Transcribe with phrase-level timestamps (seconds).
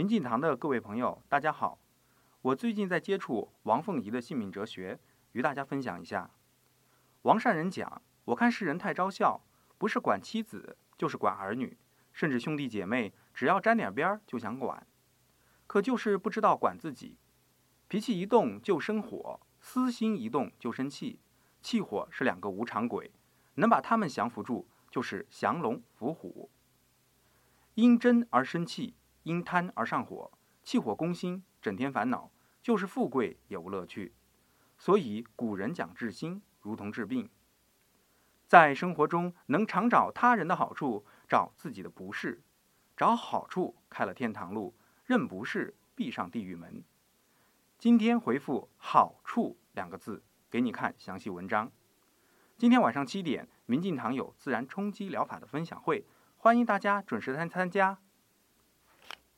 [0.00, 1.78] 民进堂的各位朋友，大家好。
[2.40, 4.98] 我最近在接触王凤仪的性命哲学，
[5.32, 6.30] 与大家分享一下。
[7.20, 9.42] 王善人讲：“我看世人太招笑，
[9.76, 11.76] 不是管妻子，就是管儿女，
[12.14, 14.86] 甚至兄弟姐妹，只要沾点边儿就想管，
[15.66, 17.18] 可就是不知道管自己。
[17.86, 21.20] 脾气一动就生火，私心一动就生气，
[21.60, 23.12] 气火是两个无常鬼，
[23.56, 26.48] 能把他们降服住，就是降龙伏虎。
[27.74, 30.30] 因真而生气，因贪而上火，
[30.62, 32.30] 气火攻心。”整天烦恼，
[32.62, 34.14] 就是富贵也无乐趣。
[34.78, 37.28] 所以古人讲治心，如同治病。
[38.46, 42.40] 在生活中，能常找他人的好处，找自己的不是；
[42.96, 44.72] 找好处，开了天堂路；
[45.04, 46.82] 认不是，闭上地狱门。
[47.78, 51.70] 今天回复“好处”两个字，给你看详细文章。
[52.56, 56.06] 今天晚上七点，民进堂有自然冲击疗法的分享会，
[56.38, 57.98] 欢迎大家准时参参加。